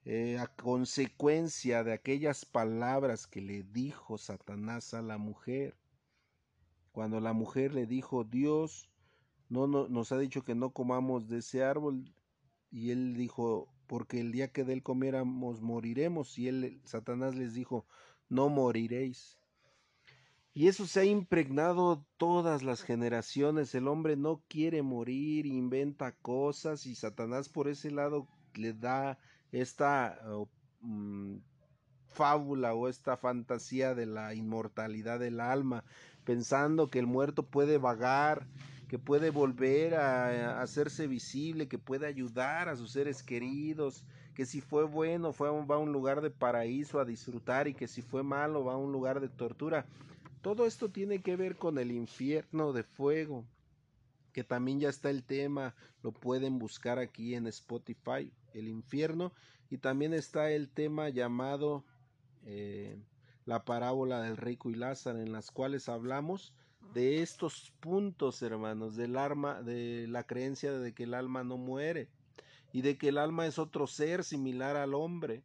[0.08, 5.76] eh, a consecuencia de aquellas palabras que le dijo Satanás a la mujer.
[6.92, 8.88] Cuando la mujer le dijo, Dios
[9.48, 12.14] no, no, nos ha dicho que no comamos de ese árbol,
[12.70, 17.54] y él dijo, porque el día que de él comiéramos moriremos, y él, Satanás les
[17.54, 17.84] dijo,
[18.28, 19.40] no moriréis.
[20.54, 23.74] Y eso se ha impregnado todas las generaciones.
[23.74, 29.18] El hombre no quiere morir, inventa cosas y Satanás por ese lado le da
[29.52, 30.20] esta
[30.80, 31.36] mm,
[32.16, 35.84] fábula o esta fantasía de la inmortalidad del alma,
[36.24, 38.46] pensando que el muerto puede vagar,
[38.88, 44.04] que puede volver a, hacerse visible, que puede ayudar a sus seres queridos,
[44.34, 47.88] que si fue bueno fue va a un lugar de paraíso a disfrutar y que
[47.88, 49.86] si fue malo va a un lugar de tortura.
[50.40, 53.44] Todo esto tiene que ver con el infierno de fuego,
[54.32, 59.32] que también ya está el tema, lo pueden buscar aquí en Spotify, el infierno,
[59.70, 61.84] y también está el tema llamado
[62.44, 62.98] eh,
[63.44, 66.54] la parábola del rico y Lázaro, en las cuales hablamos
[66.94, 72.08] de estos puntos, hermanos, del alma, de la creencia de que el alma no muere
[72.72, 75.44] y de que el alma es otro ser similar al hombre,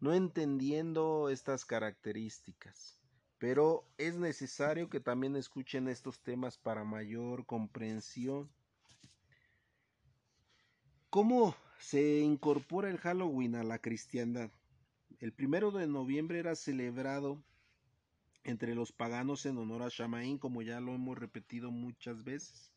[0.00, 3.00] no entendiendo estas características.
[3.38, 8.50] pero es necesario que también escuchen estos temas para mayor comprensión.
[11.10, 14.50] ¿Cómo se incorpora el Halloween a la cristiandad?
[15.20, 17.42] El primero de noviembre era celebrado
[18.44, 22.72] entre los paganos en honor a Shamaín, como ya lo hemos repetido muchas veces.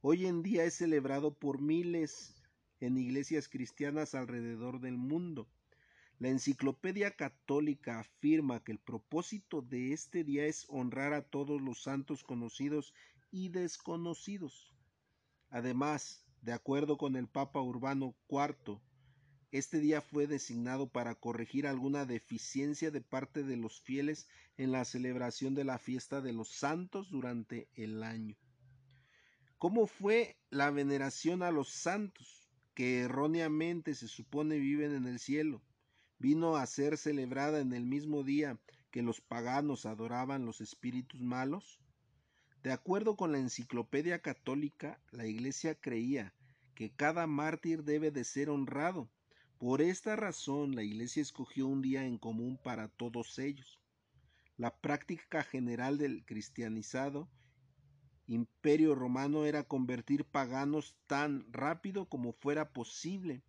[0.00, 2.34] Hoy en día es celebrado por miles
[2.80, 5.48] en iglesias cristianas alrededor del mundo.
[6.18, 11.82] La Enciclopedia Católica afirma que el propósito de este día es honrar a todos los
[11.82, 12.92] santos conocidos
[13.30, 14.74] y desconocidos.
[15.50, 18.80] Además, de acuerdo con el Papa Urbano IV,
[19.50, 24.84] este día fue designado para corregir alguna deficiencia de parte de los fieles en la
[24.84, 28.36] celebración de la fiesta de los santos durante el año.
[29.58, 35.62] ¿Cómo fue la veneración a los santos, que erróneamente se supone viven en el cielo?
[36.18, 41.80] Vino a ser celebrada en el mismo día que los paganos adoraban los espíritus malos?
[42.68, 46.34] De acuerdo con la enciclopedia católica, la Iglesia creía
[46.74, 49.08] que cada mártir debe de ser honrado,
[49.56, 53.80] por esta razón la Iglesia escogió un día en común para todos ellos.
[54.58, 57.30] La práctica general del cristianizado
[58.26, 63.42] imperio romano era convertir paganos tan rápido como fuera posible.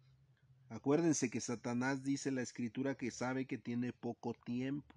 [0.70, 4.96] Acuérdense que Satanás dice la escritura que sabe que tiene poco tiempo.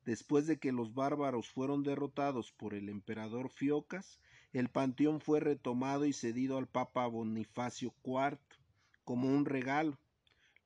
[0.04, 4.20] Después de que los bárbaros fueron derrotados por el emperador Fiocas,
[4.58, 8.38] el panteón fue retomado y cedido al Papa Bonifacio IV
[9.04, 9.98] como un regalo.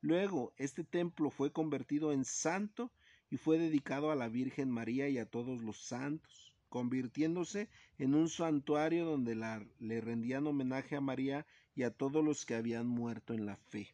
[0.00, 2.92] Luego, este templo fue convertido en santo
[3.31, 8.29] y fue dedicado a la Virgen María y a todos los santos, convirtiéndose en un
[8.29, 9.35] santuario donde
[9.81, 13.92] le rendían homenaje a María y a todos los que habían muerto en la fe.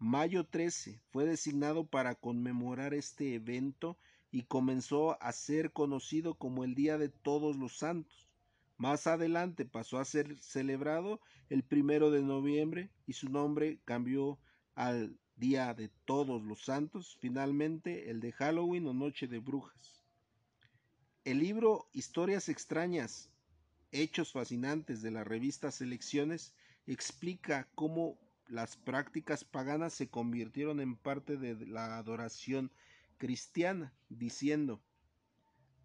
[0.00, 3.96] Mayo 13 fue designado para conmemorar este evento
[4.32, 8.31] y comenzó a ser conocido como el Día de Todos los Santos.
[8.82, 14.40] Más adelante pasó a ser celebrado el primero de noviembre y su nombre cambió
[14.74, 20.02] al Día de Todos los Santos, finalmente el de Halloween o Noche de Brujas.
[21.24, 23.30] El libro Historias extrañas,
[23.92, 26.52] Hechos fascinantes de la revista Selecciones
[26.84, 28.18] explica cómo
[28.48, 32.72] las prácticas paganas se convirtieron en parte de la adoración
[33.16, 34.82] cristiana, diciendo,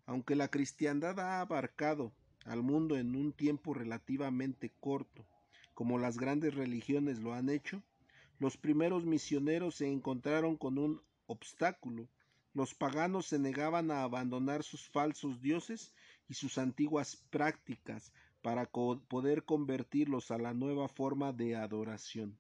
[0.07, 2.12] aunque la cristiandad ha abarcado
[2.47, 5.25] al mundo en un tiempo relativamente corto,
[5.73, 7.83] como las grandes religiones lo han hecho,
[8.39, 12.07] los primeros misioneros se encontraron con un obstáculo.
[12.53, 15.93] Los paganos se negaban a abandonar sus falsos dioses
[16.29, 22.38] y sus antiguas prácticas para poder convertirlos a la nueva forma de adoración.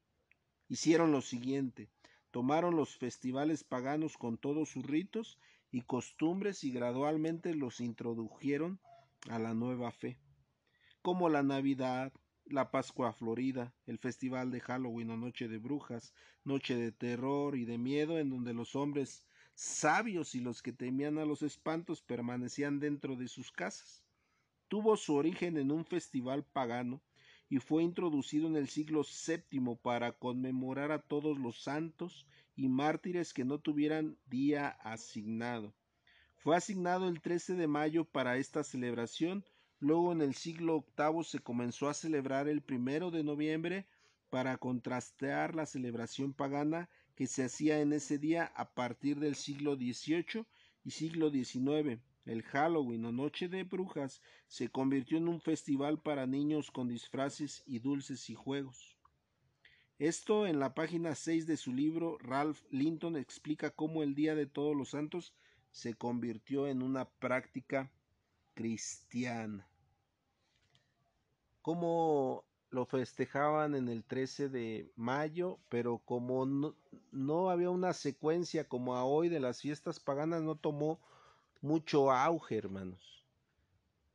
[0.69, 1.89] Hicieron lo siguiente,
[2.31, 5.37] tomaron los festivales paganos con todos sus ritos
[5.71, 8.79] y costumbres y gradualmente los introdujeron
[9.29, 10.19] a la nueva fe,
[11.01, 12.13] como la Navidad,
[12.45, 16.13] la Pascua Florida, el Festival de Halloween o Noche de Brujas,
[16.43, 21.17] Noche de Terror y de Miedo, en donde los hombres sabios y los que temían
[21.17, 24.03] a los espantos permanecían dentro de sus casas.
[24.67, 27.01] Tuvo su origen en un festival pagano
[27.49, 33.33] y fue introducido en el siglo VII para conmemorar a todos los santos y mártires
[33.33, 35.73] que no tuvieran día asignado.
[36.47, 39.43] Fue asignado el 13 de mayo para esta celebración,
[39.81, 43.85] luego en el siglo VIII se comenzó a celebrar el primero de noviembre
[44.29, 49.75] para contrastar la celebración pagana que se hacía en ese día a partir del siglo
[49.75, 50.45] XVIII
[50.85, 51.99] y siglo XIX.
[52.23, 57.61] El Halloween o Noche de Brujas se convirtió en un festival para niños con disfraces
[57.65, 58.95] y dulces y juegos.
[59.99, 64.45] Esto en la página 6 de su libro, Ralph Linton explica cómo el Día de
[64.45, 65.33] Todos los Santos
[65.77, 67.91] se convirtió en una práctica
[68.55, 69.69] cristiana.
[71.61, 76.75] Cómo lo festejaban en el 13 de mayo, pero como no,
[77.11, 80.99] no había una secuencia como a hoy de las fiestas paganas, no tomó
[81.61, 83.23] mucho auge, hermanos.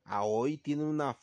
[0.03, 1.17] A hoy tiene una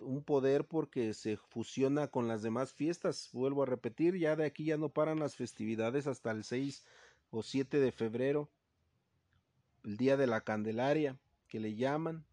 [0.00, 3.30] un poder porque se fusiona con las demás fiestas.
[3.32, 6.84] Vuelvo a repetir, ya de aquí ya no paran las festividades hasta el 6
[7.30, 8.50] o 7 de febrero,
[9.84, 11.16] el día de la Candelaria,
[11.48, 12.24] que le llaman.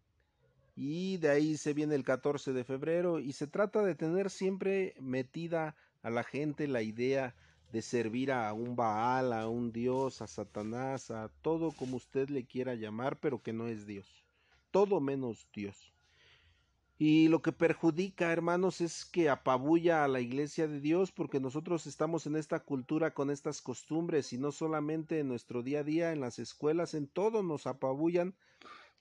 [0.74, 4.94] Y de ahí se viene el 14 de febrero y se trata de tener siempre
[5.00, 7.34] metida a la gente la idea
[7.72, 12.44] de servir a un Baal, a un Dios, a Satanás, a todo como usted le
[12.44, 14.24] quiera llamar, pero que no es Dios.
[14.70, 15.91] Todo menos Dios.
[16.98, 21.86] Y lo que perjudica, hermanos, es que apabulla a la iglesia de Dios porque nosotros
[21.86, 26.12] estamos en esta cultura con estas costumbres y no solamente en nuestro día a día,
[26.12, 28.34] en las escuelas, en todo nos apabullan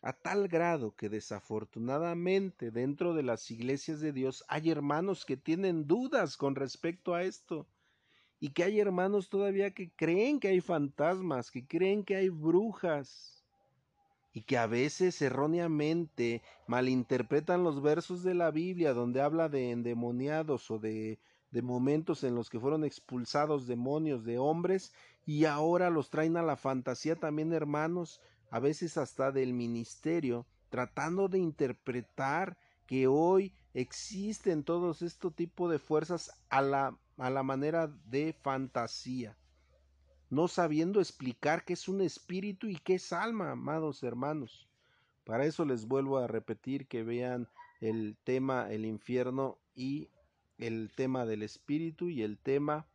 [0.01, 5.85] a tal grado que desafortunadamente dentro de las iglesias de Dios hay hermanos que tienen
[5.85, 7.67] dudas con respecto a esto
[8.39, 13.40] y que hay hermanos todavía que creen que hay fantasmas, que creen que hay brujas
[14.33, 20.71] y que a veces erróneamente malinterpretan los versos de la Biblia donde habla de endemoniados
[20.71, 21.19] o de,
[21.51, 24.93] de momentos en los que fueron expulsados demonios de hombres
[25.25, 31.27] y ahora los traen a la fantasía también hermanos, a veces hasta del ministerio, tratando
[31.27, 32.57] de interpretar
[32.87, 39.37] que hoy existen todos estos tipos de fuerzas a la a la manera de fantasía,
[40.31, 44.67] no sabiendo explicar qué es un espíritu y qué es alma, amados hermanos.
[45.25, 47.49] Para eso les vuelvo a repetir que vean
[47.81, 50.09] el tema el infierno y
[50.57, 52.87] el tema del espíritu y el tema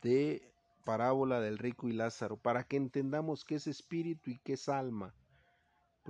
[0.00, 0.52] de
[0.84, 5.12] parábola del rico y Lázaro, para que entendamos qué es espíritu y qué es alma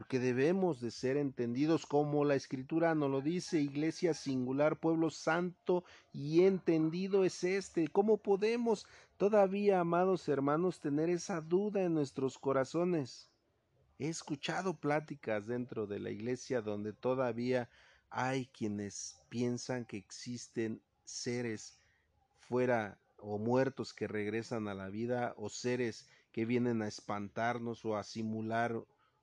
[0.01, 5.85] porque debemos de ser entendidos como la escritura nos lo dice, iglesia singular, pueblo santo
[6.11, 7.87] y entendido es este.
[7.87, 8.87] ¿Cómo podemos
[9.19, 13.29] todavía, amados hermanos, tener esa duda en nuestros corazones?
[13.99, 17.69] He escuchado pláticas dentro de la iglesia donde todavía
[18.09, 21.77] hay quienes piensan que existen seres
[22.39, 27.99] fuera o muertos que regresan a la vida o seres que vienen a espantarnos o
[27.99, 28.83] a simular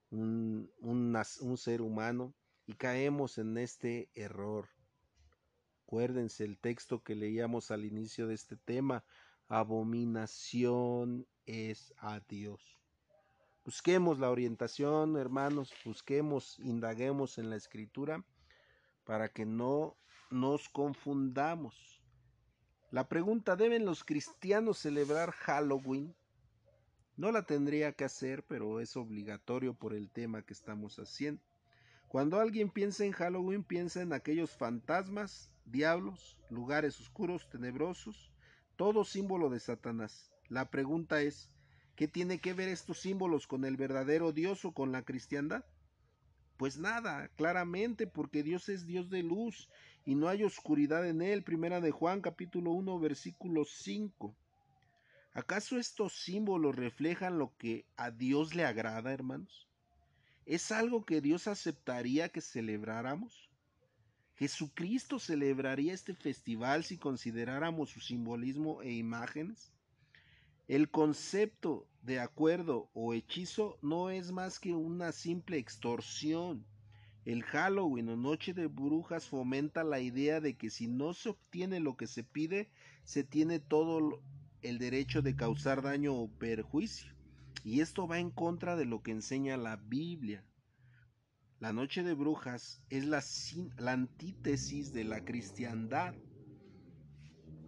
[0.10, 2.34] un, un, ser humano
[2.66, 4.70] y caemos en este error.
[5.86, 9.05] Acuérdense el texto que leíamos al inicio de este tema,
[9.47, 12.78] abominación es a Dios.
[13.64, 18.24] Busquemos la orientación, hermanos, busquemos, indaguemos en la escritura
[19.05, 19.97] para que no
[20.30, 22.01] nos confundamos.
[22.91, 26.16] La pregunta, ¿deben los cristianos celebrar Halloween?
[27.18, 31.41] No la tendría que hacer, pero es obligatorio por el tema que estamos haciendo.
[32.07, 38.32] Cuando alguien piensa en Halloween, piensa en aquellos fantasmas, diablos, lugares oscuros, tenebrosos,
[38.76, 40.32] todo símbolo de Satanás.
[40.47, 41.49] La pregunta es,
[41.95, 45.65] ¿qué tiene que ver estos símbolos con el verdadero Dios o con la cristiandad?
[46.55, 49.70] Pues nada, claramente, porque Dios es Dios de luz
[50.05, 51.43] y no hay oscuridad en él.
[51.43, 54.36] Primera de Juan capítulo 1 versículo 5.
[55.38, 59.67] ¿Acaso estos símbolos reflejan lo que a Dios le agrada, hermanos?
[60.47, 63.47] ¿Es algo que Dios aceptaría que celebráramos?
[64.33, 69.71] ¿Jesucristo celebraría este festival si consideráramos su simbolismo e imágenes?
[70.67, 76.65] El concepto de acuerdo o hechizo no es más que una simple extorsión.
[77.25, 81.79] El Halloween o Noche de Brujas fomenta la idea de que si no se obtiene
[81.79, 82.71] lo que se pide,
[83.03, 84.19] se tiene todo
[84.62, 87.12] el derecho de causar daño o perjuicio.
[87.64, 90.43] Y esto va en contra de lo que enseña la Biblia.
[91.60, 93.24] La noche de brujas es la,
[93.78, 96.14] la, antítesis de la cristiandad.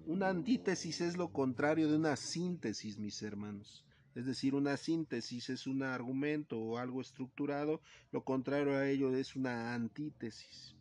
[0.06, 3.86] Una antítesis es lo contrario de una síntesis, mis hermanos.
[4.16, 7.82] Es decir, una síntesis es un argumento o algo estructurado,
[8.12, 10.76] lo contrario a ello es una antítesis.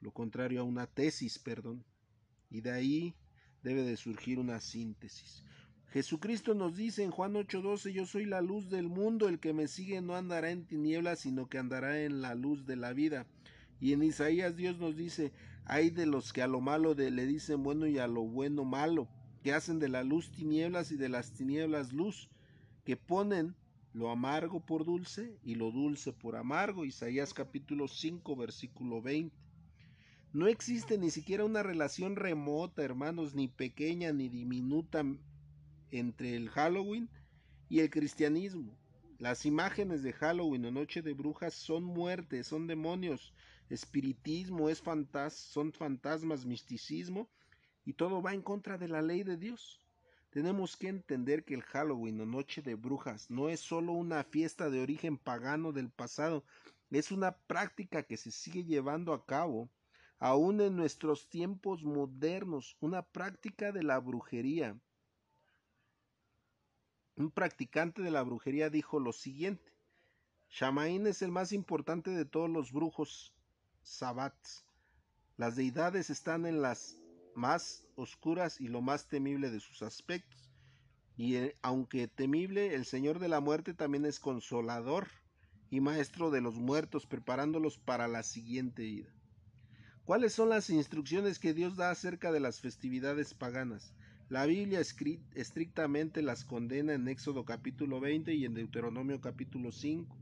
[0.00, 1.84] Lo contrario a una tesis, perdón.
[2.50, 3.14] Y de ahí
[3.62, 5.42] debe de surgir una síntesis.
[5.92, 9.68] Jesucristo nos dice en Juan 8:12, yo soy la luz del mundo, el que me
[9.68, 13.26] sigue no andará en tinieblas, sino que andará en la luz de la vida.
[13.78, 15.32] Y en Isaías Dios nos dice,
[15.64, 19.08] Hay de los que a lo malo le dicen bueno y a lo bueno malo,
[19.42, 22.30] que hacen de la luz tinieblas y de las tinieblas luz,
[22.84, 23.54] que ponen
[23.92, 26.86] lo amargo por dulce y lo dulce por amargo.
[26.86, 29.41] Isaías capítulo 5 versículo 20.
[30.34, 35.04] No existe ni siquiera una relación remota, hermanos, ni pequeña ni diminuta
[35.90, 37.10] entre el Halloween
[37.68, 38.74] y el cristianismo.
[39.18, 43.34] Las imágenes de Halloween o Noche de Brujas son muertes, son demonios,
[43.68, 47.28] espiritismo, es fantas son fantasmas, misticismo
[47.84, 49.82] y todo va en contra de la ley de Dios.
[50.30, 54.70] Tenemos que entender que el Halloween o Noche de Brujas no es solo una fiesta
[54.70, 56.42] de origen pagano del pasado,
[56.90, 59.68] es una práctica que se sigue llevando a cabo
[60.22, 64.78] aún en nuestros tiempos modernos, una práctica de la brujería.
[67.16, 69.72] Un practicante de la brujería dijo lo siguiente,
[70.48, 73.34] Shamaín es el más importante de todos los brujos
[73.82, 74.64] sabbats.
[75.38, 77.00] Las deidades están en las
[77.34, 80.52] más oscuras y lo más temible de sus aspectos.
[81.16, 85.08] Y eh, aunque temible, el Señor de la muerte también es consolador
[85.68, 89.12] y maestro de los muertos, preparándolos para la siguiente vida.
[90.04, 93.94] ¿Cuáles son las instrucciones que Dios da acerca de las festividades paganas?
[94.28, 100.16] La Biblia estrictamente las condena en Éxodo capítulo 20 y en Deuteronomio capítulo 5.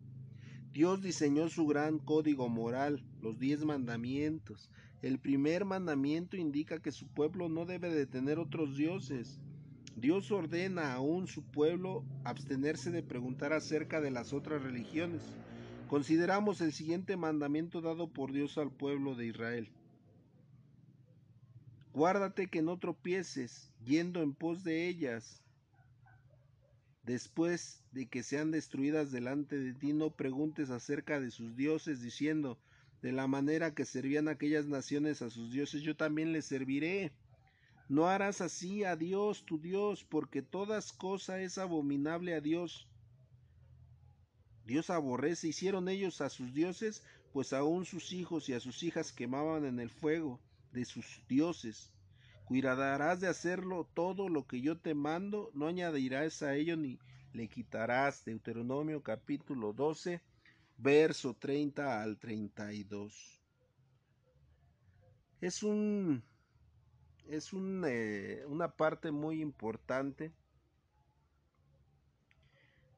[0.74, 4.70] Dios diseñó su gran código moral, los diez mandamientos.
[5.00, 9.40] El primer mandamiento indica que su pueblo no debe de tener otros dioses.
[9.96, 15.22] Dios ordena aún su pueblo abstenerse de preguntar acerca de las otras religiones.
[15.90, 19.72] Consideramos el siguiente mandamiento dado por Dios al pueblo de Israel.
[21.92, 25.42] Guárdate que no tropieces yendo en pos de ellas.
[27.02, 32.56] Después de que sean destruidas delante de ti, no preguntes acerca de sus dioses, diciendo,
[33.02, 37.10] de la manera que servían aquellas naciones a sus dioses, yo también les serviré.
[37.88, 42.86] No harás así a Dios tu Dios, porque todas cosa es abominable a Dios.
[44.70, 47.02] Dios aborrece, hicieron ellos a sus dioses,
[47.32, 50.38] pues aún sus hijos y a sus hijas quemaban en el fuego
[50.70, 51.90] de sus dioses.
[52.44, 57.00] Cuidarás de hacerlo todo lo que yo te mando, no añadirás a ello ni
[57.32, 58.24] le quitarás.
[58.24, 60.22] Deuteronomio capítulo 12,
[60.78, 63.40] verso 30 al 32.
[65.40, 66.22] Es un
[67.28, 70.30] es un, eh, una parte muy importante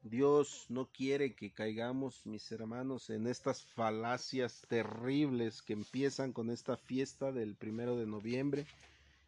[0.03, 6.75] Dios no quiere que caigamos, mis hermanos, en estas falacias terribles que empiezan con esta
[6.75, 8.65] fiesta del primero de noviembre.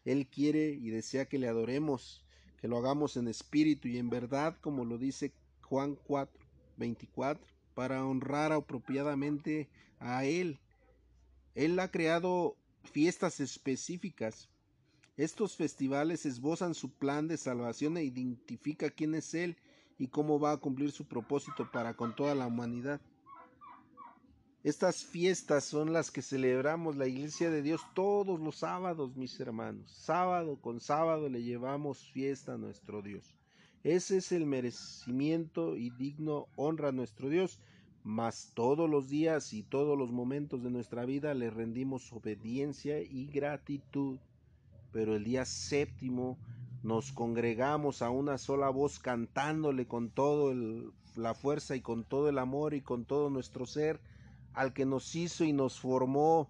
[0.04, 2.26] Él quiere y desea que le adoremos,
[2.60, 6.38] que lo hagamos en espíritu y en verdad, como lo dice Juan 4,
[6.76, 7.42] 24,
[7.74, 9.70] para honrar apropiadamente
[10.00, 10.60] a Él.
[11.56, 14.50] Él ha creado fiestas específicas.
[15.16, 19.56] Estos festivales esbozan su plan de salvación e identifica quién es Él
[19.98, 23.02] y cómo va a cumplir su propósito para con toda la humanidad.
[24.64, 29.92] Estas fiestas son las que celebramos la Iglesia de Dios todos los sábados, mis hermanos.
[29.92, 33.38] Sábado con sábado le llevamos fiesta a nuestro Dios.
[33.84, 37.60] Ese es el merecimiento y digno honra a nuestro Dios,
[38.04, 43.28] mas todos los días y todos los momentos de nuestra vida le rendimos obediencia y
[43.28, 44.18] gratitud.
[44.92, 46.40] Pero el día séptimo
[46.86, 50.54] nos congregamos a una sola voz cantándole con toda
[51.16, 54.00] la fuerza y con todo el amor y con todo nuestro ser
[54.54, 56.48] al que nos hizo y nos formó,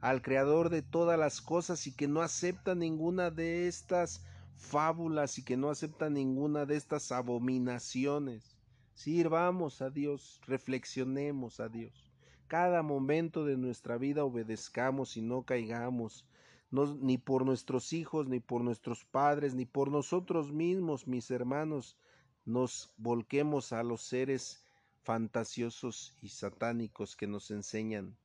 [0.00, 4.24] al creador de todas las cosas y que no acepta ninguna de estas
[4.56, 8.56] fábulas y que no acepta ninguna de estas abominaciones.
[8.94, 12.10] Sirvamos a Dios, reflexionemos a Dios.
[12.46, 16.24] Cada momento de nuestra vida obedezcamos y no caigamos
[16.70, 21.96] ni por nuestros hijos, ni por nuestros padres, ni por nosotros mismos, mis hermanos,
[22.44, 24.64] nos volquemos a los seres
[25.02, 28.16] fantasiosos y satánicos que nos enseñan.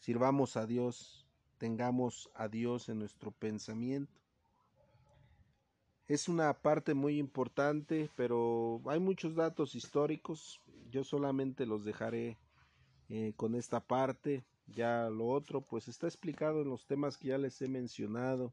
[0.00, 1.26] Sirvamos a Dios,
[1.58, 4.12] tengamos a Dios en nuestro pensamiento.
[6.06, 10.60] Es una parte muy importante, pero hay muchos datos históricos.
[10.90, 12.36] Yo solamente los dejaré
[13.08, 14.44] eh, con esta parte.
[14.66, 18.52] Ya lo otro, pues está explicado en los temas que ya les he mencionado.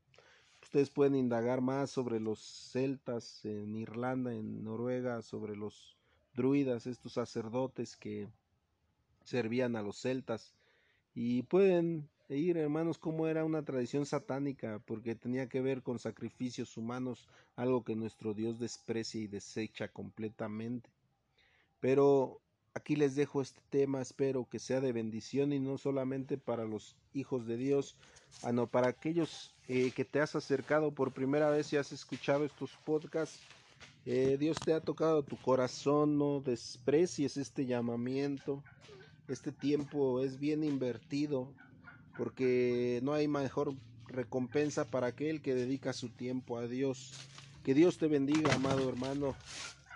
[0.62, 5.98] Ustedes pueden indagar más sobre los celtas en Irlanda, en Noruega, sobre los
[6.36, 8.28] druidas, estos sacerdotes que
[9.24, 10.54] servían a los celtas.
[11.14, 16.78] Y pueden ir, hermanos, cómo era una tradición satánica, porque tenía que ver con sacrificios
[16.78, 20.90] humanos, algo que nuestro Dios desprecia y desecha completamente.
[21.80, 22.40] Pero
[22.74, 26.96] aquí les dejo este tema, espero que sea de bendición y no solamente para los
[27.14, 27.96] hijos de Dios,
[28.30, 32.72] sino para aquellos eh, que te has acercado por primera vez y has escuchado estos
[32.86, 33.40] podcasts.
[34.06, 38.64] Eh, Dios te ha tocado tu corazón, no desprecies este llamamiento.
[39.28, 41.54] Este tiempo es bien invertido
[42.18, 43.74] porque no hay mejor
[44.08, 47.14] recompensa para aquel que dedica su tiempo a Dios.
[47.64, 49.36] Que Dios te bendiga, amado hermano.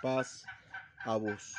[0.02, 0.44] Paz
[1.04, 1.54] a vos.